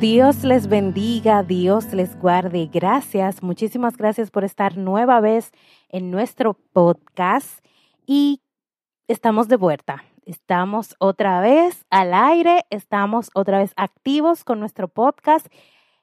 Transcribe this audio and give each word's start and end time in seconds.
Dios 0.00 0.44
les 0.44 0.68
bendiga, 0.68 1.42
Dios 1.42 1.92
les 1.92 2.16
guarde. 2.20 2.70
Gracias, 2.72 3.42
muchísimas 3.42 3.96
gracias 3.96 4.30
por 4.30 4.44
estar 4.44 4.76
nueva 4.76 5.18
vez 5.18 5.50
en 5.88 6.12
nuestro 6.12 6.54
podcast 6.72 7.64
y 8.06 8.40
estamos 9.08 9.48
de 9.48 9.56
vuelta. 9.56 10.04
Estamos 10.24 10.94
otra 11.00 11.40
vez 11.40 11.84
al 11.90 12.14
aire, 12.14 12.64
estamos 12.70 13.30
otra 13.34 13.58
vez 13.58 13.72
activos 13.74 14.44
con 14.44 14.60
nuestro 14.60 14.86
podcast. 14.86 15.48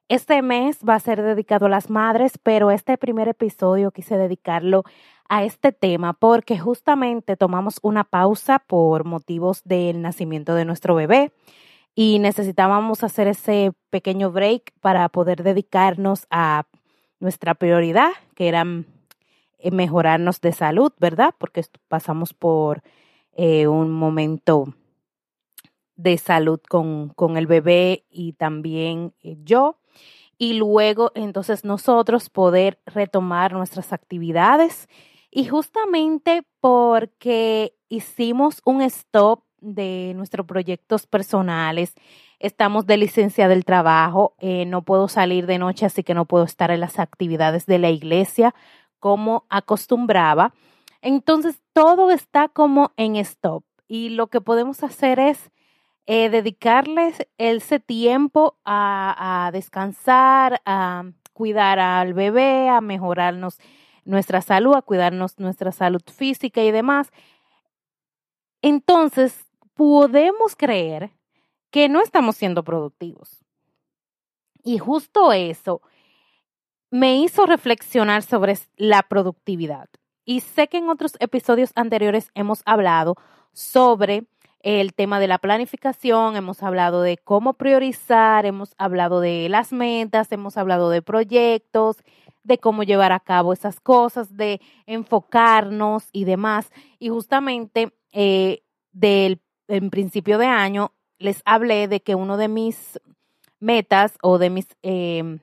Este 0.09 0.41
mes 0.41 0.79
va 0.87 0.95
a 0.95 0.99
ser 0.99 1.21
dedicado 1.21 1.67
a 1.67 1.69
las 1.69 1.89
madres, 1.89 2.37
pero 2.43 2.71
este 2.71 2.97
primer 2.97 3.29
episodio 3.29 3.91
quise 3.91 4.17
dedicarlo 4.17 4.83
a 5.29 5.45
este 5.45 5.71
tema 5.71 6.11
porque 6.11 6.59
justamente 6.59 7.37
tomamos 7.37 7.79
una 7.81 8.03
pausa 8.03 8.59
por 8.59 9.05
motivos 9.05 9.63
del 9.63 10.01
nacimiento 10.01 10.53
de 10.53 10.65
nuestro 10.65 10.95
bebé 10.95 11.31
y 11.95 12.19
necesitábamos 12.19 13.03
hacer 13.03 13.27
ese 13.27 13.71
pequeño 13.89 14.31
break 14.31 14.73
para 14.81 15.07
poder 15.07 15.43
dedicarnos 15.43 16.27
a 16.29 16.67
nuestra 17.21 17.55
prioridad, 17.55 18.11
que 18.35 18.49
era 18.49 18.65
eh, 19.57 19.71
mejorarnos 19.71 20.41
de 20.41 20.51
salud, 20.51 20.91
¿verdad? 20.99 21.33
Porque 21.37 21.63
pasamos 21.87 22.33
por 22.33 22.83
eh, 23.31 23.67
un 23.67 23.91
momento 23.91 24.75
de 25.95 26.17
salud 26.17 26.59
con, 26.67 27.09
con, 27.09 27.37
el 27.37 27.47
bebé 27.47 28.05
y 28.09 28.33
también 28.33 29.13
eh, 29.23 29.37
yo. 29.43 29.79
Y 30.37 30.55
luego 30.55 31.13
entonces 31.15 31.63
nosotros 31.63 32.29
poder 32.29 32.81
retomar 32.85 33.53
nuestras 33.53 33.93
actividades. 33.93 34.89
Y 35.31 35.45
justamente 35.45 36.45
porque 36.59 37.73
hicimos 37.87 38.61
un 38.65 38.81
stop 38.81 39.43
de 39.73 40.13
nuestros 40.15 40.45
proyectos 40.45 41.07
personales. 41.07 41.93
Estamos 42.39 42.85
de 42.85 42.97
licencia 42.97 43.47
del 43.47 43.65
trabajo. 43.65 44.35
Eh, 44.39 44.65
no 44.65 44.83
puedo 44.83 45.07
salir 45.07 45.47
de 45.47 45.57
noche, 45.57 45.85
así 45.85 46.03
que 46.03 46.13
no 46.13 46.25
puedo 46.25 46.43
estar 46.43 46.71
en 46.71 46.79
las 46.79 46.99
actividades 46.99 47.65
de 47.65 47.79
la 47.79 47.89
iglesia 47.89 48.53
como 48.99 49.45
acostumbraba. 49.49 50.53
Entonces, 51.01 51.61
todo 51.73 52.11
está 52.11 52.47
como 52.47 52.91
en 52.97 53.15
stop. 53.15 53.63
Y 53.87 54.09
lo 54.09 54.27
que 54.27 54.41
podemos 54.41 54.83
hacer 54.83 55.19
es 55.19 55.51
eh, 56.07 56.29
dedicarles 56.29 57.27
ese 57.37 57.79
tiempo 57.79 58.57
a, 58.65 59.45
a 59.47 59.51
descansar, 59.51 60.61
a 60.65 61.03
cuidar 61.33 61.79
al 61.79 62.13
bebé, 62.13 62.69
a 62.69 62.81
mejorarnos 62.81 63.59
nuestra 64.05 64.41
salud, 64.41 64.75
a 64.75 64.81
cuidarnos 64.81 65.39
nuestra 65.39 65.71
salud 65.71 66.01
física 66.05 66.63
y 66.63 66.71
demás. 66.71 67.11
Entonces, 68.61 69.44
podemos 69.75 70.55
creer 70.55 71.11
que 71.69 71.87
no 71.89 72.01
estamos 72.01 72.35
siendo 72.35 72.63
productivos. 72.63 73.45
Y 74.63 74.79
justo 74.79 75.31
eso 75.31 75.81
me 76.89 77.17
hizo 77.17 77.45
reflexionar 77.45 78.23
sobre 78.23 78.57
la 78.77 79.03
productividad. 79.03 79.89
Y 80.23 80.39
sé 80.39 80.67
que 80.67 80.77
en 80.77 80.89
otros 80.89 81.13
episodios 81.19 81.71
anteriores 81.75 82.31
hemos 82.33 82.61
hablado 82.65 83.15
sobre 83.53 84.25
el 84.61 84.95
tema 84.95 85.19
de 85.19 85.27
la 85.27 85.37
planificación, 85.37 86.35
hemos 86.35 86.63
hablado 86.63 87.03
de 87.03 87.17
cómo 87.17 87.53
priorizar, 87.53 88.47
hemos 88.47 88.73
hablado 88.79 89.19
de 89.19 89.47
las 89.49 89.71
metas, 89.71 90.31
hemos 90.31 90.57
hablado 90.57 90.89
de 90.89 91.03
proyectos, 91.03 91.97
de 92.43 92.57
cómo 92.57 92.81
llevar 92.83 93.11
a 93.11 93.19
cabo 93.19 93.53
esas 93.53 93.79
cosas, 93.79 94.35
de 94.35 94.61
enfocarnos 94.87 96.09
y 96.11 96.25
demás. 96.25 96.71
Y 96.97 97.09
justamente 97.09 97.93
eh, 98.11 98.63
del 98.91 99.39
en 99.67 99.89
principio 99.89 100.37
de 100.37 100.47
año 100.47 100.91
les 101.17 101.41
hablé 101.45 101.87
de 101.87 102.01
que 102.01 102.15
uno 102.15 102.37
de 102.37 102.47
mis 102.47 102.99
metas 103.59 104.17
o 104.21 104.37
de 104.37 104.49
mis 104.49 104.67
em, 104.81 105.39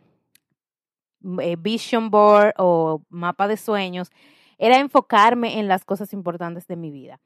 eh, 1.41 1.57
vision 1.59 2.11
board 2.11 2.55
o 2.59 3.03
mapa 3.09 3.49
de 3.49 3.57
sueños 3.57 4.11
era 4.59 4.79
enfocarme 4.79 5.59
en 5.59 5.69
las 5.69 5.85
cosas 5.85 6.13
importantes 6.13 6.67
de 6.67 6.77
mi 6.77 6.91
vida. 6.91 7.21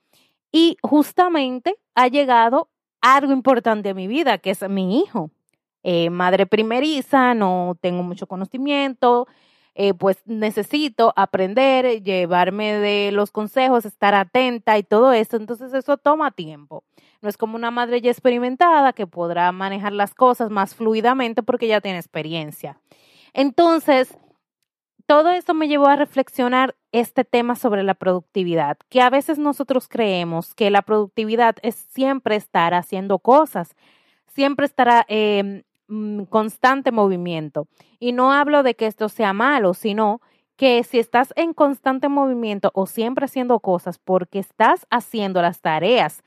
Y 0.53 0.77
justamente 0.83 1.77
ha 1.95 2.09
llegado 2.09 2.71
algo 3.01 3.33
importante 3.33 3.91
a 3.91 3.95
mi 3.95 4.07
vida, 4.07 4.39
que 4.39 4.51
es 4.51 4.69
mi 4.69 5.01
hijo. 5.01 5.31
Eh, 5.83 6.11
madre 6.11 6.47
primeriza, 6.47 7.35
no 7.35 7.77
tengo 7.81 8.03
mucho 8.03 8.27
conocimiento, 8.27 9.29
eh, 9.79 9.93
pues 9.93 10.17
necesito 10.25 11.13
aprender, 11.17 12.03
llevarme 12.03 12.73
de 12.73 13.13
los 13.13 13.31
consejos, 13.31 13.85
estar 13.85 14.15
atenta 14.15 14.79
y 14.79 14.83
todo 14.83 15.13
eso. 15.13 15.37
Entonces 15.37 15.75
eso 15.75 15.99
toma 15.99 16.31
tiempo. 16.31 16.83
No 17.21 17.29
es 17.29 17.37
como 17.37 17.57
una 17.57 17.71
madre 17.71 18.01
ya 18.01 18.11
experimentada 18.11 18.95
que 18.95 19.07
podrá 19.07 19.53
manejar 19.53 19.93
las 19.93 20.15
cosas 20.15 20.49
más 20.49 20.75
fluidamente 20.75 21.43
porque 21.43 21.69
ya 21.69 21.83
tiene 21.83 21.99
experiencia. 21.99 22.81
Entonces, 23.35 24.17
todo 25.05 25.31
esto 25.31 25.53
me 25.53 25.69
llevó 25.69 25.89
a 25.89 25.97
reflexionar 25.97 26.75
este 26.93 27.25
tema 27.25 27.55
sobre 27.55 27.83
la 27.83 27.93
productividad, 27.93 28.79
que 28.89 29.03
a 29.03 29.11
veces 29.11 29.39
nosotros 29.39 29.89
creemos 29.89 30.55
que 30.55 30.71
la 30.71 30.81
productividad 30.81 31.57
es 31.61 31.75
siempre 31.75 32.37
estar 32.37 32.73
haciendo 32.73 33.19
cosas, 33.19 33.77
siempre 34.35 34.65
estar 34.65 35.05
Mm, 35.09 35.59
constante 36.29 36.93
movimiento. 36.93 37.69
Y 37.99 38.13
no 38.13 38.33
hablo 38.33 38.63
de 38.63 38.75
que 38.75 38.87
esto 38.87 39.09
sea 39.09 39.33
malo, 39.33 39.75
sino 39.75 40.21
que 40.57 40.83
si 40.85 40.99
estás 40.99 41.33
en 41.37 41.53
constante 41.53 42.09
movimiento 42.09 42.71
o 42.75 42.87
siempre 42.87 43.27
haciendo 43.27 43.61
cosas 43.61 43.99
porque 43.99 44.39
estás 44.39 44.87
haciendo 44.91 45.43
las 45.43 45.61
tareas 45.61 46.23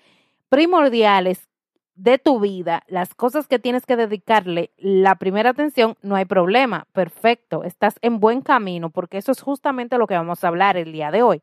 primordiales 0.50 1.48
de 1.96 2.18
tu 2.18 2.40
vida, 2.40 2.84
las 2.88 3.14
cosas 3.14 3.48
que 3.48 3.60
tienes 3.60 3.86
que 3.86 3.98
dedicarle 3.98 4.72
la 4.78 5.16
primera 5.16 5.50
atención, 5.50 5.98
no 6.02 6.16
hay 6.16 6.26
problema, 6.26 6.88
perfecto, 6.94 7.64
estás 7.64 7.96
en 8.02 8.20
buen 8.22 8.42
camino 8.42 8.90
porque 8.90 9.18
eso 9.18 9.34
es 9.34 9.42
justamente 9.42 9.98
lo 9.98 10.08
que 10.08 10.14
vamos 10.14 10.44
a 10.44 10.48
hablar 10.48 10.78
el 10.78 10.94
día 10.94 11.12
de 11.12 11.24
hoy. 11.24 11.42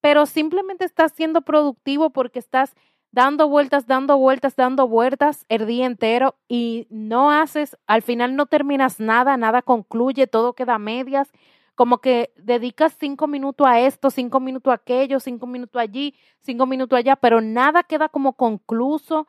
Pero 0.00 0.26
simplemente 0.26 0.84
estás 0.84 1.12
siendo 1.12 1.42
productivo 1.42 2.10
porque 2.10 2.38
estás 2.38 2.74
dando 3.14 3.48
vueltas, 3.48 3.86
dando 3.86 4.18
vueltas, 4.18 4.56
dando 4.56 4.88
vueltas 4.88 5.46
el 5.48 5.66
día 5.66 5.86
entero 5.86 6.34
y 6.48 6.88
no 6.90 7.30
haces, 7.30 7.76
al 7.86 8.02
final 8.02 8.34
no 8.34 8.46
terminas 8.46 8.98
nada, 8.98 9.36
nada 9.36 9.62
concluye, 9.62 10.26
todo 10.26 10.54
queda 10.54 10.74
a 10.74 10.78
medias, 10.80 11.30
como 11.76 11.98
que 11.98 12.32
dedicas 12.36 12.96
cinco 12.98 13.28
minutos 13.28 13.68
a 13.68 13.78
esto, 13.78 14.10
cinco 14.10 14.40
minutos 14.40 14.72
a 14.72 14.74
aquello, 14.74 15.20
cinco 15.20 15.46
minutos 15.46 15.80
allí, 15.80 16.16
cinco 16.40 16.66
minutos 16.66 16.98
allá, 16.98 17.14
pero 17.14 17.40
nada 17.40 17.84
queda 17.84 18.08
como 18.08 18.32
concluso. 18.32 19.28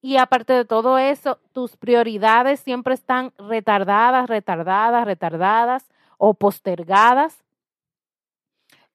Y 0.00 0.16
aparte 0.16 0.52
de 0.52 0.64
todo 0.64 0.98
eso, 0.98 1.40
tus 1.52 1.76
prioridades 1.76 2.60
siempre 2.60 2.94
están 2.94 3.32
retardadas, 3.36 4.28
retardadas, 4.28 5.06
retardadas 5.06 5.88
o 6.18 6.34
postergadas. 6.34 7.42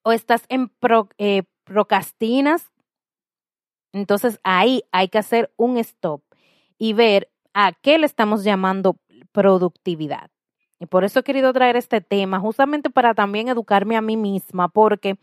O 0.03 0.13
estás 0.13 0.45
en 0.47 0.71
eh, 1.17 1.43
procrastinas, 1.65 2.71
entonces 3.93 4.39
ahí 4.43 4.83
hay 4.91 5.09
que 5.09 5.17
hacer 5.17 5.51
un 5.57 5.77
stop 5.77 6.21
y 6.77 6.93
ver 6.93 7.29
a 7.53 7.73
qué 7.73 7.97
le 7.97 8.05
estamos 8.05 8.43
llamando 8.43 8.97
productividad. 9.31 10.29
Y 10.79 10.85
por 10.85 11.03
eso 11.03 11.19
he 11.19 11.23
querido 11.23 11.51
traer 11.51 11.75
este 11.75 11.99
tema, 11.99 12.39
justamente 12.39 12.89
para 12.89 13.13
también 13.13 13.49
educarme 13.49 13.97
a 13.97 14.01
mí 14.01 14.15
misma, 14.15 14.69
porque 14.69 15.17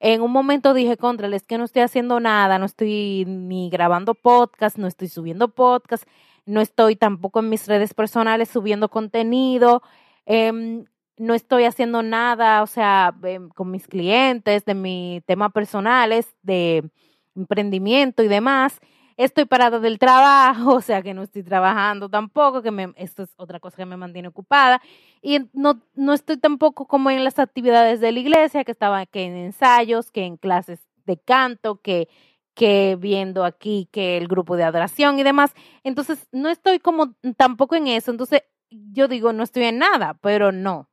en 0.00 0.20
un 0.20 0.32
momento 0.32 0.74
dije, 0.74 0.96
contra, 0.96 1.28
es 1.34 1.46
que 1.46 1.58
no 1.58 1.64
estoy 1.64 1.82
haciendo 1.82 2.20
nada, 2.20 2.58
no 2.58 2.66
estoy 2.66 3.24
ni 3.26 3.70
grabando 3.70 4.14
podcast, 4.14 4.76
no 4.78 4.86
estoy 4.86 5.08
subiendo 5.08 5.48
podcast, 5.48 6.04
no 6.44 6.60
estoy 6.60 6.96
tampoco 6.96 7.40
en 7.40 7.48
mis 7.48 7.66
redes 7.66 7.94
personales 7.94 8.48
subiendo 8.48 8.88
contenido, 8.90 9.82
em, 10.26 10.84
no 11.18 11.34
estoy 11.34 11.64
haciendo 11.64 12.02
nada, 12.02 12.62
o 12.62 12.66
sea, 12.66 13.14
em, 13.22 13.48
con 13.48 13.70
mis 13.70 13.86
clientes, 13.86 14.64
de 14.64 14.74
mis 14.74 15.24
temas 15.24 15.52
personales, 15.52 16.36
de 16.42 16.90
emprendimiento 17.36 18.22
y 18.22 18.28
demás. 18.28 18.80
Estoy 19.16 19.46
parada 19.46 19.80
del 19.80 19.98
trabajo, 19.98 20.74
o 20.76 20.80
sea 20.80 21.02
que 21.02 21.14
no 21.14 21.22
estoy 21.22 21.42
trabajando 21.42 22.08
tampoco, 22.08 22.62
que 22.62 22.70
me, 22.70 22.92
esto 22.96 23.22
es 23.22 23.30
otra 23.36 23.60
cosa 23.60 23.76
que 23.76 23.86
me 23.86 23.96
mantiene 23.96 24.28
ocupada. 24.28 24.82
Y 25.22 25.40
no, 25.52 25.80
no 25.94 26.12
estoy 26.12 26.36
tampoco 26.36 26.86
como 26.86 27.10
en 27.10 27.24
las 27.24 27.38
actividades 27.38 28.00
de 28.00 28.12
la 28.12 28.20
iglesia, 28.20 28.64
que 28.64 28.72
estaba 28.72 29.06
que 29.06 29.24
en 29.24 29.36
ensayos, 29.36 30.10
que 30.10 30.24
en 30.24 30.36
clases 30.36 30.80
de 31.06 31.16
canto, 31.18 31.80
que, 31.80 32.08
que 32.54 32.96
viendo 32.98 33.44
aquí 33.44 33.88
que 33.90 34.16
el 34.16 34.28
grupo 34.28 34.56
de 34.56 34.64
adoración 34.64 35.18
y 35.18 35.22
demás. 35.22 35.54
Entonces, 35.84 36.28
no 36.32 36.48
estoy 36.48 36.78
como 36.78 37.14
tampoco 37.36 37.74
en 37.76 37.86
eso. 37.86 38.10
Entonces, 38.10 38.42
yo 38.70 39.08
digo, 39.08 39.32
no 39.32 39.44
estoy 39.44 39.64
en 39.64 39.78
nada, 39.78 40.18
pero 40.20 40.52
no. 40.52 40.88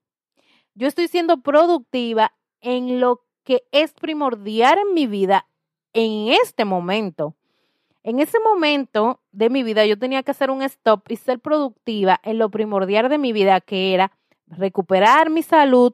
Yo 0.75 0.87
estoy 0.87 1.07
siendo 1.07 1.41
productiva 1.41 2.33
en 2.61 2.99
lo 2.99 3.25
que 3.43 3.63
es 3.71 3.93
primordial 3.93 4.79
en 4.79 4.93
mi 4.93 5.07
vida 5.07 5.47
en 5.93 6.29
este 6.43 6.65
momento. 6.65 7.35
En 8.03 8.19
ese 8.19 8.39
momento 8.39 9.21
de 9.31 9.49
mi 9.49 9.63
vida 9.63 9.85
yo 9.85 9.97
tenía 9.97 10.23
que 10.23 10.31
hacer 10.31 10.51
un 10.51 10.61
stop 10.61 11.03
y 11.09 11.15
ser 11.15 11.39
productiva 11.39 12.19
en 12.23 12.37
lo 12.37 12.49
primordial 12.49 13.07
de 13.07 13.17
mi 13.17 13.31
vida, 13.31 13.61
que 13.61 13.93
era 13.93 14.11
recuperar 14.47 15.29
mi 15.29 15.41
salud 15.41 15.93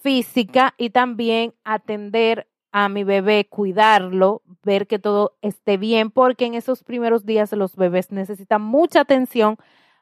física 0.00 0.74
y 0.78 0.90
también 0.90 1.54
atender 1.64 2.48
a 2.72 2.88
mi 2.88 3.04
bebé, 3.04 3.46
cuidarlo, 3.48 4.42
ver 4.62 4.86
que 4.86 4.98
todo 4.98 5.36
esté 5.42 5.76
bien, 5.76 6.10
porque 6.10 6.46
en 6.46 6.54
esos 6.54 6.84
primeros 6.84 7.26
días 7.26 7.52
los 7.52 7.76
bebés 7.76 8.10
necesitan 8.10 8.62
mucha 8.62 9.00
atención, 9.00 9.56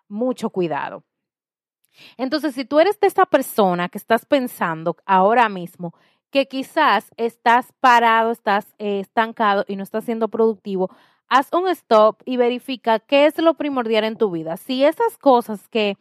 mucho 0.09 0.51
cuidado. 0.51 1.03
Entonces, 2.17 2.55
si 2.55 2.65
tú 2.65 2.79
eres 2.79 3.01
de 3.01 3.07
esa 3.07 3.25
persona 3.27 3.89
que 3.89 3.99
estás 3.99 4.27
pensando 4.27 4.97
ahora 5.07 5.49
mismo 5.49 5.95
que 6.31 6.46
quizás 6.46 7.11
estás 7.17 7.73
parado, 7.81 8.31
estás 8.31 8.75
eh, 8.78 9.00
estancado 9.00 9.64
y 9.69 9.76
no 9.76 9.82
estás 9.82 10.05
siendo 10.05 10.28
productivo, 10.28 10.90
haz 11.28 11.52
un 11.52 11.69
stop 11.69 12.23
y 12.25 12.37
verifica 12.37 12.99
qué 12.99 13.26
es 13.26 13.38
lo 13.38 13.55
primordial 13.55 14.05
en 14.05 14.17
tu 14.17 14.31
vida. 14.31 14.56
Si 14.56 14.84
esas 14.84 15.19
cosas 15.19 15.69
que 15.69 15.96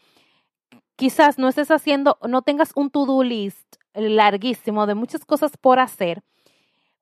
quizás 0.95 1.38
no 1.38 1.48
estés 1.48 1.72
haciendo, 1.72 2.18
no 2.27 2.42
tengas 2.42 2.72
un 2.75 2.89
to-do 2.89 3.24
list 3.24 3.75
larguísimo 3.94 4.88
de 4.88 4.95
muchas 4.95 5.25
cosas 5.25 5.57
por 5.57 5.80
hacer, 5.80 6.24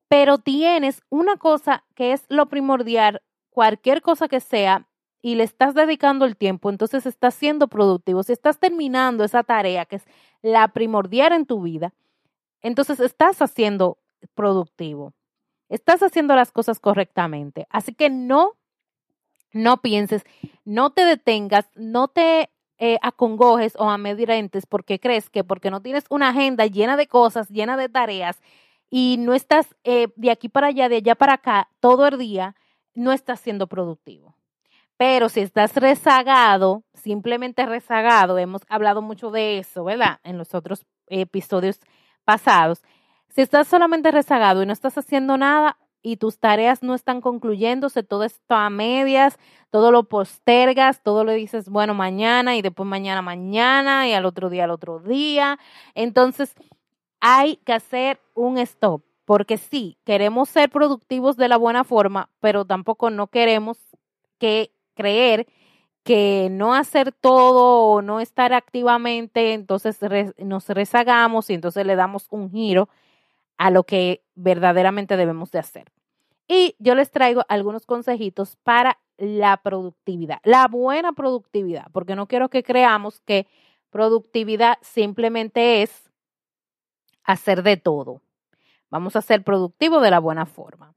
pero 0.07 0.37
tienes 0.37 1.01
una 1.09 1.37
cosa 1.37 1.83
que 1.95 2.13
es 2.13 2.25
lo 2.29 2.47
primordial, 2.47 3.21
cualquier 3.49 4.01
cosa 4.01 4.27
que 4.27 4.39
sea, 4.39 4.87
y 5.23 5.35
le 5.35 5.43
estás 5.43 5.73
dedicando 5.73 6.25
el 6.25 6.35
tiempo, 6.35 6.69
entonces 6.69 7.05
estás 7.05 7.33
siendo 7.33 7.69
productivo. 7.69 8.23
Si 8.23 8.33
estás 8.33 8.59
terminando 8.59 9.23
esa 9.23 9.41
tarea 9.41 9.85
que 9.85 9.95
es 9.95 10.03
la 10.41 10.67
primordial 10.67 11.31
en 11.31 11.45
tu 11.45 11.61
vida, 11.61 11.93
entonces 12.63 12.99
estás 12.99 13.41
haciendo 13.41 13.99
productivo. 14.33 15.13
Estás 15.69 16.01
haciendo 16.01 16.35
las 16.35 16.51
cosas 16.51 16.79
correctamente. 16.79 17.67
Así 17.69 17.93
que 17.93 18.09
no, 18.09 18.53
no 19.51 19.81
pienses, 19.81 20.23
no 20.65 20.91
te 20.91 21.05
detengas, 21.05 21.69
no 21.75 22.07
te 22.07 22.49
eh, 22.79 22.97
acongojes 23.01 23.75
o 23.77 23.89
amedrentes 23.89 24.65
porque 24.65 24.99
crees 24.99 25.29
que 25.29 25.43
porque 25.43 25.71
no 25.71 25.81
tienes 25.81 26.05
una 26.09 26.29
agenda 26.29 26.65
llena 26.65 26.97
de 26.97 27.07
cosas, 27.07 27.49
llena 27.49 27.77
de 27.77 27.89
tareas 27.89 28.41
y 28.89 29.17
no 29.19 29.33
estás 29.33 29.75
eh, 29.83 30.07
de 30.15 30.31
aquí 30.31 30.49
para 30.49 30.67
allá, 30.67 30.89
de 30.89 30.97
allá 30.97 31.15
para 31.15 31.33
acá 31.33 31.69
todo 31.79 32.07
el 32.07 32.17
día, 32.17 32.55
no 32.93 33.11
estás 33.11 33.39
siendo 33.39 33.67
productivo. 33.67 34.35
Pero 34.97 35.29
si 35.29 35.41
estás 35.41 35.75
rezagado, 35.75 36.83
simplemente 36.93 37.65
rezagado, 37.65 38.37
hemos 38.37 38.61
hablado 38.69 39.01
mucho 39.01 39.31
de 39.31 39.57
eso, 39.57 39.83
¿verdad? 39.83 40.19
En 40.23 40.37
los 40.37 40.53
otros 40.53 40.85
episodios 41.07 41.79
pasados. 42.23 42.81
Si 43.29 43.41
estás 43.41 43.67
solamente 43.67 44.11
rezagado 44.11 44.63
y 44.63 44.65
no 44.65 44.73
estás 44.73 44.97
haciendo 44.97 45.37
nada 45.37 45.77
y 46.01 46.17
tus 46.17 46.39
tareas 46.39 46.83
no 46.83 46.93
están 46.93 47.21
concluyéndose, 47.21 48.03
todo 48.03 48.23
está 48.23 48.65
a 48.65 48.69
medias, 48.69 49.39
todo 49.71 49.91
lo 49.91 50.03
postergas, 50.03 51.01
todo 51.01 51.23
le 51.23 51.33
dices, 51.33 51.69
bueno, 51.69 51.93
mañana 51.93 52.55
y 52.55 52.61
después 52.61 52.87
mañana, 52.87 53.21
mañana 53.21 54.07
y 54.07 54.13
al 54.13 54.25
otro 54.25 54.49
día, 54.49 54.65
al 54.65 54.71
otro 54.71 54.99
día. 54.99 55.57
Entonces, 55.95 56.53
hay 57.21 57.55
que 57.57 57.73
hacer 57.73 58.19
un 58.35 58.57
stop, 58.57 59.01
porque 59.25 59.57
sí, 59.57 59.97
queremos 60.03 60.49
ser 60.49 60.69
productivos 60.69 61.37
de 61.37 61.47
la 61.47 61.57
buena 61.57 61.85
forma, 61.85 62.29
pero 62.41 62.65
tampoco 62.65 63.09
no 63.09 63.27
queremos 63.27 63.77
que 64.37 64.73
creer 64.93 65.47
que 66.03 66.49
no 66.51 66.75
hacer 66.75 67.11
todo 67.11 67.87
o 67.87 68.01
no 68.01 68.19
estar 68.19 68.53
activamente, 68.53 69.53
entonces 69.53 69.99
nos 70.37 70.67
rezagamos 70.69 71.49
y 71.49 71.53
entonces 71.53 71.85
le 71.85 71.95
damos 71.95 72.27
un 72.29 72.51
giro 72.51 72.89
a 73.57 73.71
lo 73.71 73.83
que 73.83 74.23
verdaderamente 74.35 75.17
debemos 75.17 75.51
de 75.51 75.59
hacer. 75.59 75.91
Y 76.47 76.75
yo 76.79 76.95
les 76.95 77.09
traigo 77.11 77.45
algunos 77.47 77.85
consejitos 77.85 78.57
para 78.63 78.99
la 79.17 79.57
productividad, 79.57 80.39
la 80.43 80.67
buena 80.67 81.13
productividad, 81.13 81.87
porque 81.93 82.15
no 82.15 82.27
quiero 82.27 82.49
que 82.49 82.63
creamos 82.63 83.21
que 83.21 83.47
productividad 83.89 84.77
simplemente 84.81 85.81
es 85.83 86.09
hacer 87.23 87.63
de 87.63 87.77
todo. 87.77 88.21
Vamos 88.89 89.15
a 89.15 89.21
ser 89.21 89.43
productivos 89.43 90.03
de 90.03 90.11
la 90.11 90.19
buena 90.19 90.45
forma. 90.45 90.93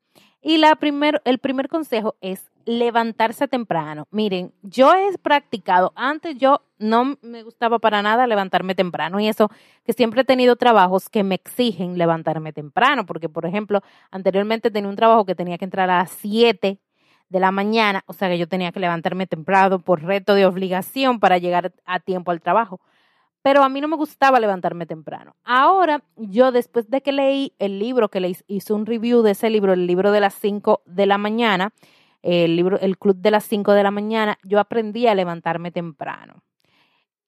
Y 0.48 0.58
la 0.58 0.76
primer, 0.76 1.20
el 1.24 1.38
primer 1.38 1.68
consejo 1.68 2.14
es 2.20 2.52
levantarse 2.66 3.48
temprano. 3.48 4.06
Miren, 4.12 4.52
yo 4.62 4.94
he 4.94 5.18
practicado, 5.18 5.92
antes 5.96 6.38
yo 6.38 6.62
no 6.78 7.18
me 7.20 7.42
gustaba 7.42 7.80
para 7.80 8.00
nada 8.00 8.28
levantarme 8.28 8.76
temprano 8.76 9.18
y 9.18 9.26
eso 9.26 9.50
que 9.84 9.92
siempre 9.92 10.20
he 10.20 10.24
tenido 10.24 10.54
trabajos 10.54 11.08
que 11.08 11.24
me 11.24 11.34
exigen 11.34 11.98
levantarme 11.98 12.52
temprano, 12.52 13.06
porque 13.06 13.28
por 13.28 13.44
ejemplo, 13.44 13.82
anteriormente 14.12 14.70
tenía 14.70 14.88
un 14.88 14.94
trabajo 14.94 15.26
que 15.26 15.34
tenía 15.34 15.58
que 15.58 15.64
entrar 15.64 15.90
a 15.90 15.98
las 15.98 16.12
7 16.12 16.78
de 17.28 17.40
la 17.40 17.50
mañana, 17.50 18.04
o 18.06 18.12
sea 18.12 18.28
que 18.28 18.38
yo 18.38 18.46
tenía 18.46 18.70
que 18.70 18.78
levantarme 18.78 19.26
temprano 19.26 19.80
por 19.80 20.04
reto 20.04 20.34
de 20.34 20.46
obligación 20.46 21.18
para 21.18 21.38
llegar 21.38 21.72
a 21.86 21.98
tiempo 21.98 22.30
al 22.30 22.40
trabajo 22.40 22.80
pero 23.46 23.62
a 23.62 23.68
mí 23.68 23.80
no 23.80 23.86
me 23.86 23.94
gustaba 23.94 24.40
levantarme 24.40 24.86
temprano. 24.86 25.36
Ahora, 25.44 26.02
yo 26.16 26.50
después 26.50 26.90
de 26.90 27.00
que 27.00 27.12
leí 27.12 27.52
el 27.60 27.78
libro, 27.78 28.08
que 28.08 28.18
le 28.18 28.36
hice 28.48 28.72
un 28.72 28.86
review 28.86 29.22
de 29.22 29.30
ese 29.30 29.50
libro, 29.50 29.72
el 29.72 29.86
libro 29.86 30.10
de 30.10 30.18
las 30.18 30.34
5 30.34 30.82
de 30.84 31.06
la 31.06 31.16
mañana, 31.16 31.72
el 32.22 32.56
libro, 32.56 32.76
el 32.80 32.98
club 32.98 33.18
de 33.18 33.30
las 33.30 33.44
5 33.44 33.70
de 33.70 33.84
la 33.84 33.92
mañana, 33.92 34.36
yo 34.42 34.58
aprendí 34.58 35.06
a 35.06 35.14
levantarme 35.14 35.70
temprano. 35.70 36.42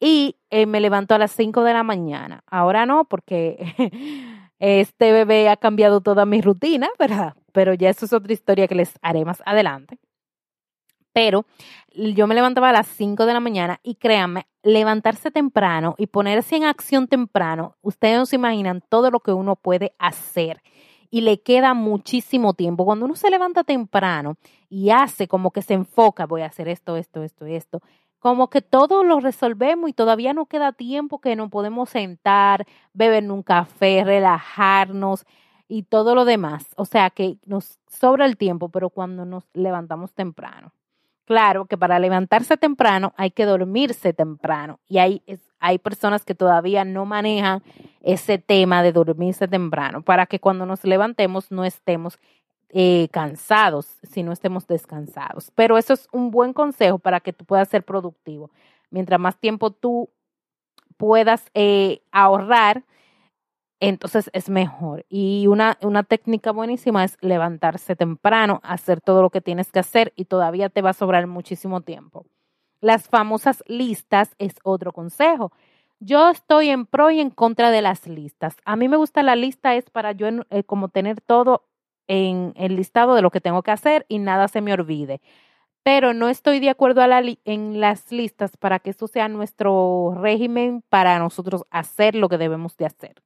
Y 0.01 0.35
eh, 0.51 0.67
me 0.67 0.81
levanto 0.81 1.15
a 1.15 1.19
las 1.19 1.31
5 1.31 1.63
de 1.63 1.73
la 1.73 1.85
mañana. 1.85 2.43
Ahora 2.49 2.85
no, 2.85 3.05
porque 3.05 3.73
este 4.59 5.13
bebé 5.13 5.49
ha 5.49 5.57
cambiado 5.57 6.01
toda 6.01 6.27
mi 6.27 6.41
rutina, 6.41 6.89
¿verdad? 6.99 7.35
Pero 7.53 7.75
ya 7.75 7.91
eso 7.91 8.07
es 8.07 8.13
otra 8.13 8.33
historia 8.33 8.67
que 8.67 8.75
les 8.75 8.99
haré 9.03 9.25
más 9.25 9.41
adelante 9.47 10.01
pero 11.19 11.47
yo 11.97 12.29
me 12.29 12.37
levantaba 12.37 12.69
a 12.69 12.73
las 12.73 12.87
5 12.87 13.27
de 13.27 13.33
la 13.33 13.41
mañana 13.41 13.81
y 13.83 13.97
créanme, 13.97 14.47
levantarse 14.63 15.33
temprano 15.33 15.97
y 15.99 16.07
ponerse 16.07 16.55
en 16.55 16.63
acción 16.63 17.09
temprano, 17.09 17.75
ustedes 17.83 18.19
no 18.19 18.25
se 18.25 18.37
imaginan 18.37 18.85
todo 18.89 19.11
lo 19.11 19.19
que 19.19 19.33
uno 19.33 19.57
puede 19.57 19.97
hacer 19.99 20.63
y 21.11 21.23
le 21.23 21.41
queda 21.41 21.75
muchísimo 21.75 22.55
tiempo. 22.55 22.85
Cuando 22.85 23.05
uno 23.05 23.17
se 23.17 23.31
levanta 23.31 23.65
temprano 23.65 24.37
y 24.69 24.91
hace 24.91 25.27
como 25.27 25.51
que 25.51 25.61
se 25.61 25.75
enfoca, 25.75 26.25
voy 26.25 26.43
a 26.43 26.47
hacer 26.47 26.69
esto, 26.69 26.97
esto, 26.97 27.25
esto, 27.25 27.47
esto, 27.47 27.83
como 28.21 28.49
que 28.49 28.63
todo 28.63 29.03
lo 29.03 29.19
resolvemos 29.19 29.91
y 29.91 29.93
todavía 29.93 30.33
no 30.35 30.47
queda 30.47 30.71
tiempo 30.71 31.21
que 31.21 31.35
nos 31.35 31.51
podemos 31.51 31.91
sentar, 31.91 32.65
beber 32.93 33.29
un 33.29 33.43
café, 33.43 34.05
relajarnos 34.05 35.27
y 35.67 35.83
todo 35.83 36.15
lo 36.15 36.25
demás. 36.25 36.65
O 36.77 36.85
sea 36.85 37.11
que 37.11 37.39
nos 37.45 37.81
sobra 37.89 38.25
el 38.25 38.37
tiempo, 38.37 38.69
pero 38.69 38.89
cuando 38.89 39.25
nos 39.25 39.43
levantamos 39.53 40.13
temprano. 40.15 40.71
Claro 41.29 41.67
que 41.67 41.77
para 41.77 41.99
levantarse 41.99 42.57
temprano 42.57 43.13
hay 43.19 43.31
que 43.31 43.45
dormirse 43.45 44.15
temprano 44.15 44.81
y 44.89 44.97
hay, 44.97 45.23
hay 45.61 45.79
personas 45.79 46.25
que 46.25 46.35
todavía 46.35 46.87
no 46.87 47.05
manejan 47.05 47.63
ese 48.01 48.39
tema 48.39 48.83
de 48.83 48.93
dormirse 48.93 49.47
temprano 49.47 50.01
para 50.01 50.25
que 50.25 50.41
cuando 50.41 50.65
nos 50.65 50.85
levantemos 50.85 51.53
no 51.53 51.67
estemos 51.67 52.19
eh, 52.71 53.09
cansados, 53.13 53.99
sino 54.05 54.33
estemos 54.33 54.67
descansados. 54.67 55.53
Pero 55.55 55.77
eso 55.77 55.93
es 55.93 56.09
un 56.13 56.31
buen 56.31 56.55
consejo 56.55 56.99
para 56.99 57.21
que 57.21 57.35
tú 57.35 57.45
puedas 57.45 57.69
ser 57.69 57.85
productivo. 57.85 58.51
Mientras 58.89 59.21
más 59.21 59.37
tiempo 59.37 59.71
tú 59.71 60.09
puedas 60.97 61.51
eh, 61.53 62.01
ahorrar, 62.11 62.85
entonces 63.81 64.31
es 64.33 64.51
mejor. 64.51 65.05
Y 65.09 65.47
una, 65.47 65.79
una 65.83 66.03
técnica 66.03 66.53
buenísima 66.53 67.05
es 67.05 67.17
levantarse 67.21 67.97
temprano, 67.97 68.61
hacer 68.63 69.01
todo 69.01 69.23
lo 69.23 69.31
que 69.31 69.41
tienes 69.41 69.71
que 69.71 69.79
hacer 69.79 70.13
y 70.17 70.25
todavía 70.25 70.69
te 70.69 70.83
va 70.83 70.91
a 70.91 70.95
sobrar 70.95 71.27
muchísimo 71.27 71.81
tiempo. 71.83 72.27
Las 72.81 73.09
famosas 73.09 73.63
listas 73.67 74.35
es 74.39 74.57
otro 74.63 74.93
consejo. 74.93 75.53
Yo 76.01 76.31
estoy 76.31 76.71
en 76.71 76.87
pro 76.87 77.11
y 77.11 77.21
en 77.21 77.31
contra 77.31 77.71
de 77.71 77.83
las 77.83 78.07
listas. 78.07 78.57
A 78.65 78.77
mí 78.77 78.89
me 78.89 78.97
gusta 78.97 79.23
la 79.23 79.35
lista, 79.35 79.75
es 79.75 79.91
para 79.91 80.13
yo 80.13 80.29
eh, 80.51 80.63
como 80.65 80.89
tener 80.89 81.21
todo 81.21 81.65
en 82.07 82.55
el 82.57 82.77
listado 82.77 83.15
de 83.15 83.23
lo 83.23 83.31
que 83.31 83.41
tengo 83.41 83.63
que 83.63 83.73
hacer 83.73 84.07
y 84.09 84.19
nada 84.19 84.49
se 84.49 84.61
me 84.61 84.73
olvide. 84.73 85.21
Pero 85.83 86.15
no 86.15 86.29
estoy 86.29 86.61
de 86.61 86.71
acuerdo 86.71 87.03
en 87.45 87.81
las 87.81 88.13
listas 88.13 88.57
para 88.57 88.79
que 88.79 88.91
esto 88.91 89.09
sea 89.09 89.29
nuestro 89.29 90.15
régimen 90.17 90.83
para 90.89 91.19
nosotros 91.19 91.65
hacer 91.71 92.15
lo 92.15 92.29
que 92.29 92.39
debemos 92.39 92.77
de 92.77 92.87
hacer. 92.87 93.23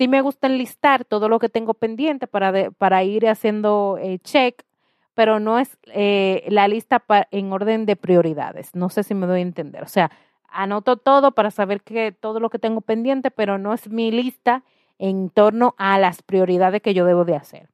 Sí 0.00 0.08
me 0.08 0.22
gusta 0.22 0.46
enlistar 0.46 1.04
todo 1.04 1.28
lo 1.28 1.38
que 1.38 1.50
tengo 1.50 1.74
pendiente 1.74 2.26
para, 2.26 2.70
para 2.70 3.04
ir 3.04 3.28
haciendo 3.28 3.98
eh, 4.00 4.18
check, 4.20 4.62
pero 5.12 5.40
no 5.40 5.58
es 5.58 5.76
eh, 5.88 6.42
la 6.48 6.68
lista 6.68 7.04
en 7.30 7.52
orden 7.52 7.84
de 7.84 7.96
prioridades. 7.96 8.74
No 8.74 8.88
sé 8.88 9.02
si 9.02 9.14
me 9.14 9.26
doy 9.26 9.40
a 9.40 9.42
entender. 9.42 9.82
O 9.82 9.88
sea, 9.88 10.10
anoto 10.48 10.96
todo 10.96 11.32
para 11.32 11.50
saber 11.50 11.82
que 11.82 12.12
todo 12.12 12.40
lo 12.40 12.48
que 12.48 12.58
tengo 12.58 12.80
pendiente, 12.80 13.30
pero 13.30 13.58
no 13.58 13.74
es 13.74 13.90
mi 13.90 14.10
lista 14.10 14.64
en 14.98 15.28
torno 15.28 15.74
a 15.76 15.98
las 15.98 16.22
prioridades 16.22 16.80
que 16.80 16.94
yo 16.94 17.04
debo 17.04 17.26
de 17.26 17.36
hacer. 17.36 17.68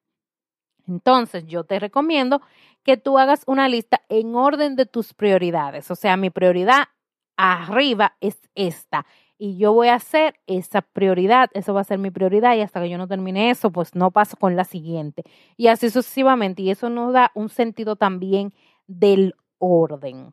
Entonces, 0.88 1.46
yo 1.46 1.62
te 1.62 1.78
recomiendo 1.78 2.42
que 2.82 2.96
tú 2.96 3.20
hagas 3.20 3.44
una 3.46 3.68
lista 3.68 4.02
en 4.08 4.34
orden 4.34 4.74
de 4.74 4.86
tus 4.86 5.14
prioridades. 5.14 5.92
O 5.92 5.94
sea, 5.94 6.16
mi 6.16 6.30
prioridad 6.30 6.88
arriba 7.36 8.16
es 8.20 8.36
esta 8.56 9.06
y 9.38 9.58
yo 9.58 9.72
voy 9.72 9.88
a 9.88 9.94
hacer 9.94 10.40
esa 10.46 10.82
prioridad, 10.82 11.50
eso 11.52 11.74
va 11.74 11.82
a 11.82 11.84
ser 11.84 11.98
mi 11.98 12.10
prioridad 12.10 12.56
y 12.56 12.62
hasta 12.62 12.80
que 12.80 12.88
yo 12.88 12.98
no 12.98 13.06
termine 13.06 13.50
eso, 13.50 13.70
pues 13.70 13.94
no 13.94 14.10
paso 14.10 14.36
con 14.36 14.56
la 14.56 14.64
siguiente. 14.64 15.24
Y 15.56 15.66
así 15.66 15.90
sucesivamente. 15.90 16.62
Y 16.62 16.70
eso 16.70 16.88
nos 16.88 17.12
da 17.12 17.32
un 17.34 17.48
sentido 17.48 17.96
también 17.96 18.54
del 18.86 19.34
orden. 19.58 20.32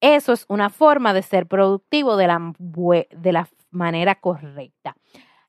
Eso 0.00 0.32
es 0.32 0.44
una 0.48 0.68
forma 0.68 1.14
de 1.14 1.22
ser 1.22 1.46
productivo 1.46 2.16
de 2.16 2.26
la, 2.26 2.52
de 2.58 3.32
la 3.32 3.48
manera 3.70 4.14
correcta. 4.16 4.96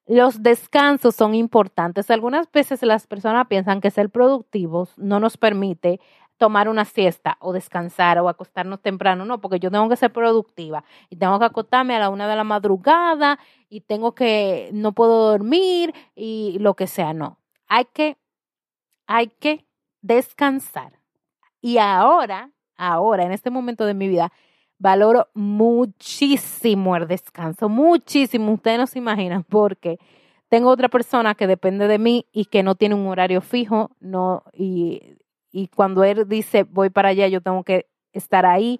los 0.05 0.41
descansos 0.41 1.15
son 1.15 1.35
importantes. 1.35 2.09
Algunas 2.09 2.49
veces 2.51 2.81
las 2.83 3.07
personas 3.07 3.47
piensan 3.47 3.81
que 3.81 3.91
ser 3.91 4.09
productivos 4.09 4.97
no 4.97 5.19
nos 5.19 5.35
permite 5.37 5.99
tomar 6.37 6.69
una 6.69 6.85
siesta 6.85 7.37
o 7.39 7.51
descansar 7.53 8.19
o 8.19 8.29
acostarnos 8.29 8.81
temprano, 8.81 9.25
no, 9.25 9.41
porque 9.41 9.59
yo 9.59 9.71
tengo 9.71 9.89
que 9.89 9.95
ser 9.95 10.11
productiva 10.11 10.83
y 11.09 11.17
tengo 11.17 11.39
que 11.39 11.45
acostarme 11.45 11.95
a 11.95 11.99
la 11.99 12.09
una 12.09 12.27
de 12.27 12.35
la 12.35 12.43
madrugada 12.43 13.39
y 13.69 13.81
tengo 13.81 14.13
que, 14.13 14.69
no 14.73 14.93
puedo 14.93 15.31
dormir 15.31 15.93
y 16.15 16.57
lo 16.59 16.75
que 16.75 16.87
sea, 16.87 17.13
no. 17.13 17.39
Hay 17.67 17.85
que, 17.85 18.17
hay 19.07 19.27
que 19.27 19.65
descansar. 20.01 20.93
Y 21.61 21.79
ahora, 21.79 22.51
ahora, 22.77 23.23
en 23.23 23.31
este 23.31 23.49
momento 23.49 23.85
de 23.85 23.93
mi 23.93 24.07
vida, 24.07 24.31
valoro 24.79 25.27
muchísimo 25.33 26.95
el 26.95 27.07
descanso, 27.07 27.67
muchísimo. 27.67 28.53
Ustedes 28.53 28.77
no 28.77 28.87
se 28.87 28.99
imaginan 28.99 29.43
porque 29.43 29.99
tengo 30.49 30.69
otra 30.69 30.87
persona 30.87 31.35
que 31.35 31.47
depende 31.47 31.87
de 31.87 31.97
mí 31.97 32.25
y 32.31 32.45
que 32.45 32.63
no 32.63 32.75
tiene 32.75 32.95
un 32.95 33.07
horario 33.07 33.41
fijo, 33.41 33.91
no, 33.99 34.43
y 34.53 35.01
y 35.57 35.69
cuando 35.69 36.03
él 36.03 36.29
dice 36.29 36.61
voy 36.61 36.91
para 36.91 37.09
allá, 37.09 37.27
yo 37.27 37.41
tengo 37.41 37.63
que 37.63 37.87
estar 38.13 38.45
ahí 38.45 38.79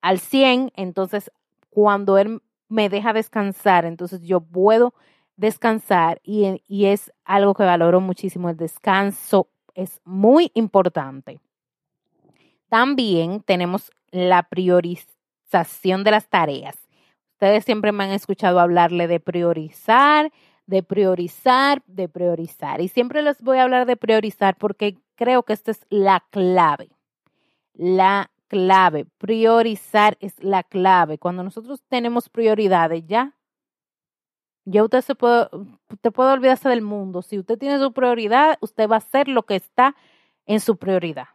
al 0.00 0.20
100, 0.20 0.70
entonces 0.76 1.32
cuando 1.68 2.16
él 2.16 2.40
me 2.68 2.88
deja 2.88 3.12
descansar, 3.12 3.84
entonces 3.84 4.22
yo 4.22 4.40
puedo 4.40 4.94
descansar 5.36 6.20
y, 6.22 6.62
y 6.68 6.86
es 6.86 7.12
algo 7.24 7.54
que 7.54 7.64
valoro 7.64 8.00
muchísimo, 8.00 8.48
el 8.48 8.56
descanso 8.56 9.48
es 9.74 10.00
muy 10.04 10.52
importante. 10.54 11.40
También 12.68 13.40
tenemos 13.40 13.90
la 14.12 14.44
priorización 14.44 16.04
de 16.04 16.10
las 16.12 16.28
tareas. 16.28 16.76
Ustedes 17.32 17.64
siempre 17.64 17.90
me 17.90 18.04
han 18.04 18.12
escuchado 18.12 18.60
hablarle 18.60 19.08
de 19.08 19.18
priorizar, 19.18 20.30
de 20.66 20.84
priorizar, 20.84 21.82
de 21.88 22.08
priorizar. 22.08 22.80
Y 22.80 22.86
siempre 22.86 23.22
les 23.22 23.42
voy 23.42 23.58
a 23.58 23.64
hablar 23.64 23.86
de 23.86 23.96
priorizar 23.96 24.56
porque 24.56 24.98
creo 25.16 25.42
que 25.42 25.52
esta 25.52 25.72
es 25.72 25.86
la 25.90 26.24
clave. 26.30 26.90
La 27.74 28.30
clave. 28.48 29.06
Priorizar 29.18 30.16
es 30.20 30.42
la 30.42 30.62
clave. 30.62 31.18
Cuando 31.18 31.42
nosotros 31.42 31.82
tenemos 31.88 32.28
prioridades, 32.28 33.04
ya, 33.06 33.34
ya 34.64 34.84
usted 34.84 35.00
se 35.00 35.14
puede, 35.14 35.48
usted 35.90 36.12
puede 36.12 36.32
olvidarse 36.32 36.68
del 36.68 36.82
mundo. 36.82 37.22
Si 37.22 37.38
usted 37.38 37.58
tiene 37.58 37.78
su 37.78 37.92
prioridad, 37.92 38.58
usted 38.60 38.88
va 38.88 38.96
a 38.96 38.98
hacer 38.98 39.28
lo 39.28 39.44
que 39.44 39.56
está 39.56 39.96
en 40.46 40.60
su 40.60 40.76
prioridad. 40.76 41.26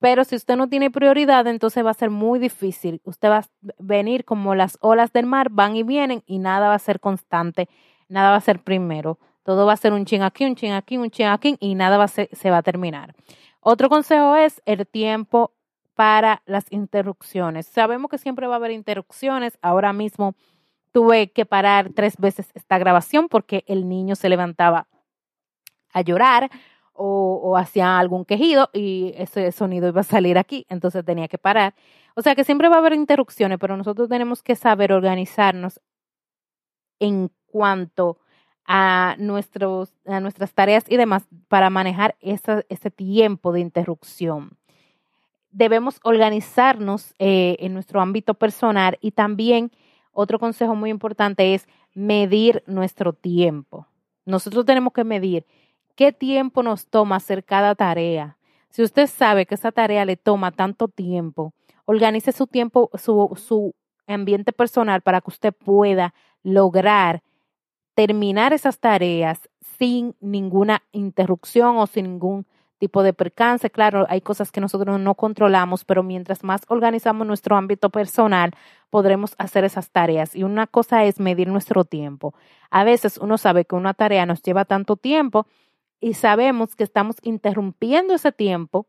Pero 0.00 0.24
si 0.24 0.36
usted 0.36 0.56
no 0.56 0.68
tiene 0.68 0.90
prioridad, 0.90 1.46
entonces 1.46 1.84
va 1.84 1.90
a 1.90 1.94
ser 1.94 2.10
muy 2.10 2.38
difícil. 2.38 3.00
Usted 3.04 3.30
va 3.30 3.38
a 3.38 3.48
venir 3.78 4.24
como 4.24 4.54
las 4.54 4.76
olas 4.80 5.12
del 5.12 5.24
mar, 5.24 5.48
van 5.50 5.76
y 5.76 5.82
vienen 5.82 6.22
y 6.26 6.38
nada 6.38 6.68
va 6.68 6.74
a 6.74 6.78
ser 6.78 7.00
constante, 7.00 7.70
nada 8.08 8.30
va 8.30 8.36
a 8.36 8.40
ser 8.42 8.62
primero. 8.62 9.18
Todo 9.44 9.66
va 9.66 9.74
a 9.74 9.76
ser 9.76 9.92
un 9.92 10.04
chin 10.04 10.22
aquí, 10.22 10.44
un 10.44 10.56
chin 10.56 10.72
aquí, 10.72 10.96
un 10.96 11.10
chin 11.10 11.26
aquí 11.26 11.56
y 11.60 11.74
nada 11.74 11.98
va 11.98 12.04
a 12.04 12.08
se 12.08 12.50
va 12.50 12.58
a 12.58 12.62
terminar. 12.62 13.14
Otro 13.60 13.88
consejo 13.88 14.36
es 14.36 14.60
el 14.66 14.86
tiempo 14.86 15.52
para 15.94 16.42
las 16.46 16.70
interrupciones. 16.70 17.66
Sabemos 17.66 18.10
que 18.10 18.18
siempre 18.18 18.46
va 18.46 18.54
a 18.54 18.56
haber 18.56 18.72
interrupciones. 18.72 19.58
Ahora 19.62 19.92
mismo 19.92 20.34
tuve 20.92 21.30
que 21.30 21.46
parar 21.46 21.90
tres 21.94 22.16
veces 22.18 22.50
esta 22.54 22.78
grabación 22.78 23.28
porque 23.28 23.64
el 23.66 23.88
niño 23.88 24.16
se 24.16 24.28
levantaba 24.28 24.86
a 25.92 26.00
llorar 26.02 26.50
o, 26.92 27.40
o, 27.42 27.56
hacía 27.56 27.98
algún 27.98 28.24
quejido 28.24 28.70
y 28.72 29.12
ese 29.16 29.50
sonido 29.50 29.88
iba 29.88 30.02
a 30.02 30.04
salir 30.04 30.38
aquí, 30.38 30.64
entonces 30.68 31.04
tenía 31.04 31.26
que 31.26 31.38
parar. 31.38 31.74
O 32.14 32.22
sea 32.22 32.36
que 32.36 32.44
siempre 32.44 32.68
va 32.68 32.76
a 32.76 32.78
haber 32.78 32.92
interrupciones, 32.92 33.58
pero 33.58 33.76
nosotros 33.76 34.08
tenemos 34.08 34.42
que 34.42 34.54
saber 34.54 34.92
organizarnos 34.92 35.80
en 37.00 37.30
cuanto 37.46 38.18
a, 38.66 39.16
nuestros, 39.18 39.92
a 40.06 40.20
nuestras 40.20 40.52
tareas 40.52 40.84
y 40.88 40.96
demás 40.96 41.26
para 41.48 41.70
manejar 41.70 42.16
ese, 42.20 42.90
tiempo 42.90 43.52
de 43.52 43.60
interrupción. 43.60 44.56
Debemos 45.50 46.00
organizarnos 46.02 47.14
eh, 47.18 47.56
en 47.60 47.74
nuestro 47.74 48.00
ámbito 48.00 48.34
personal 48.34 48.98
y 49.00 49.12
también 49.12 49.70
otro 50.12 50.38
consejo 50.38 50.74
muy 50.74 50.90
importante 50.90 51.54
es 51.54 51.68
medir 51.94 52.62
nuestro 52.66 53.12
tiempo. 53.12 53.86
Nosotros 54.24 54.64
tenemos 54.64 54.92
que 54.92 55.04
medir 55.04 55.46
qué 55.94 56.12
tiempo 56.12 56.62
nos 56.62 56.86
toma 56.86 57.16
hacer 57.16 57.44
cada 57.44 57.74
tarea. 57.74 58.36
Si 58.70 58.82
usted 58.82 59.06
sabe 59.06 59.46
que 59.46 59.54
esa 59.54 59.70
tarea 59.70 60.04
le 60.04 60.16
toma 60.16 60.50
tanto 60.50 60.88
tiempo, 60.88 61.52
organice 61.84 62.32
su 62.32 62.46
tiempo, 62.46 62.90
su, 62.94 63.32
su 63.36 63.74
ambiente 64.06 64.52
personal 64.52 65.02
para 65.02 65.20
que 65.20 65.30
usted 65.30 65.52
pueda 65.52 66.14
lograr 66.42 67.22
terminar 67.94 68.52
esas 68.52 68.78
tareas 68.78 69.48
sin 69.78 70.14
ninguna 70.20 70.82
interrupción 70.92 71.76
o 71.78 71.86
sin 71.86 72.04
ningún 72.04 72.46
tipo 72.78 73.02
de 73.02 73.12
percance. 73.12 73.70
Claro, 73.70 74.06
hay 74.08 74.20
cosas 74.20 74.52
que 74.52 74.60
nosotros 74.60 75.00
no 75.00 75.14
controlamos, 75.14 75.84
pero 75.84 76.02
mientras 76.02 76.44
más 76.44 76.62
organizamos 76.68 77.26
nuestro 77.26 77.56
ámbito 77.56 77.90
personal, 77.90 78.50
podremos 78.90 79.34
hacer 79.38 79.64
esas 79.64 79.90
tareas. 79.90 80.34
Y 80.34 80.42
una 80.42 80.66
cosa 80.66 81.04
es 81.04 81.20
medir 81.20 81.48
nuestro 81.48 81.84
tiempo. 81.84 82.34
A 82.70 82.84
veces 82.84 83.18
uno 83.18 83.38
sabe 83.38 83.64
que 83.64 83.74
una 83.74 83.94
tarea 83.94 84.26
nos 84.26 84.42
lleva 84.42 84.64
tanto 84.64 84.96
tiempo 84.96 85.46
y 86.00 86.14
sabemos 86.14 86.76
que 86.76 86.84
estamos 86.84 87.16
interrumpiendo 87.22 88.14
ese 88.14 88.32
tiempo 88.32 88.86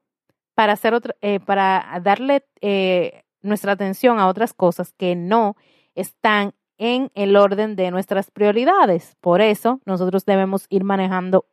para 0.55 0.73
hacer 0.73 1.15
eh, 1.21 1.39
para 1.39 1.99
darle 2.01 2.45
eh, 2.61 3.23
nuestra 3.41 3.73
atención 3.73 4.19
a 4.19 4.27
otras 4.27 4.53
cosas 4.53 4.93
que 4.93 5.15
no 5.15 5.55
están 5.95 6.53
en 6.77 7.11
el 7.15 7.35
orden 7.35 7.75
de 7.75 7.91
nuestras 7.91 8.31
prioridades. 8.31 9.15
Por 9.21 9.41
eso 9.41 9.79
nosotros 9.85 10.25
debemos 10.25 10.65
ir 10.69 10.83
manejando 10.83 11.45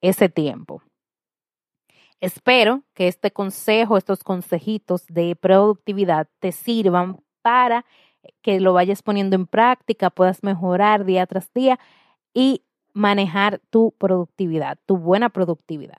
ese 0.00 0.28
tiempo. 0.28 0.82
Espero 2.20 2.82
que 2.94 3.08
este 3.08 3.30
consejo, 3.30 3.96
estos 3.96 4.22
consejitos 4.22 5.06
de 5.06 5.34
productividad 5.36 6.28
te 6.38 6.52
sirvan 6.52 7.20
para 7.40 7.84
que 8.42 8.60
lo 8.60 8.74
vayas 8.74 9.02
poniendo 9.02 9.36
en 9.36 9.46
práctica, 9.46 10.10
puedas 10.10 10.42
mejorar 10.42 11.04
día 11.06 11.26
tras 11.26 11.50
día 11.54 11.78
y 12.34 12.62
manejar 12.92 13.60
tu 13.70 13.92
productividad, 13.92 14.78
tu 14.84 14.98
buena 14.98 15.30
productividad. 15.30 15.98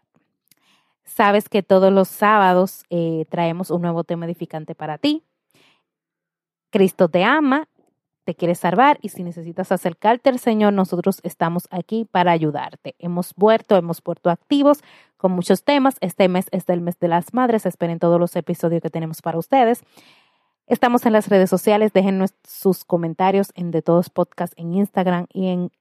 Sabes 1.03 1.49
que 1.49 1.63
todos 1.63 1.91
los 1.91 2.07
sábados 2.07 2.83
eh, 2.89 3.25
traemos 3.29 3.71
un 3.71 3.81
nuevo 3.81 4.03
tema 4.03 4.25
edificante 4.25 4.75
para 4.75 4.99
ti. 4.99 5.23
Cristo 6.69 7.09
te 7.09 7.23
ama 7.23 7.67
te 8.23 8.35
quieres 8.35 8.59
salvar 8.59 8.99
y 9.01 9.09
si 9.09 9.23
necesitas 9.23 9.71
acercarte 9.71 10.29
al 10.29 10.39
Señor, 10.39 10.73
nosotros 10.73 11.19
estamos 11.23 11.67
aquí 11.71 12.05
para 12.05 12.31
ayudarte. 12.31 12.95
Hemos 12.99 13.33
vuelto, 13.35 13.75
hemos 13.75 14.03
vuelto 14.03 14.29
activos 14.29 14.79
con 15.17 15.31
muchos 15.31 15.63
temas. 15.63 15.97
Este 16.01 16.27
mes 16.27 16.47
es 16.51 16.67
el 16.69 16.81
mes 16.81 16.99
de 16.99 17.07
las 17.07 17.33
madres. 17.33 17.65
Esperen 17.65 17.99
todos 17.99 18.19
los 18.19 18.35
episodios 18.35 18.81
que 18.81 18.89
tenemos 18.89 19.21
para 19.21 19.37
ustedes. 19.37 19.83
Estamos 20.67 21.05
en 21.05 21.13
las 21.13 21.27
redes 21.27 21.49
sociales. 21.49 21.93
Dejen 21.93 22.23
sus 22.47 22.85
comentarios 22.85 23.51
en 23.55 23.71
De 23.71 23.81
Todos 23.81 24.09
Podcast 24.09 24.53
en 24.55 24.73
Instagram 24.73 25.25
y 25.33 25.47
en, 25.47 25.71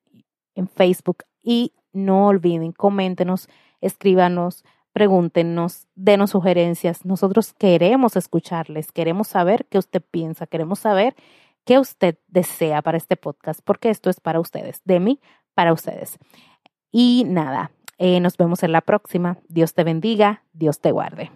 en 0.55 0.69
Facebook. 0.69 1.25
Y 1.43 1.73
no 1.93 2.27
olviden, 2.29 2.73
coméntenos, 2.73 3.49
escríbanos, 3.81 4.65
pregúntenos, 4.93 5.87
denos 5.95 6.31
sugerencias. 6.31 7.05
Nosotros 7.05 7.53
queremos 7.53 8.17
escucharles, 8.17 8.93
queremos 8.93 9.29
saber 9.29 9.67
qué 9.67 9.79
usted 9.79 10.03
piensa, 10.11 10.47
queremos 10.47 10.79
saber 10.81 11.15
qué 11.71 11.79
usted 11.79 12.19
desea 12.27 12.83
para 12.83 12.99
este 12.99 13.15
podcast, 13.15 13.61
porque 13.62 13.91
esto 13.91 14.11
es 14.11 14.19
para 14.19 14.41
ustedes, 14.41 14.81
de 14.85 14.99
mí 14.99 15.21
para 15.55 15.73
ustedes. 15.73 16.19
Y 16.91 17.23
nada, 17.29 17.71
eh, 17.97 18.19
nos 18.19 18.37
vemos 18.37 18.65
en 18.65 18.73
la 18.73 18.81
próxima. 18.81 19.39
Dios 19.47 19.73
te 19.73 19.85
bendiga, 19.85 20.43
Dios 20.53 20.81
te 20.81 20.91
guarde. 20.91 21.31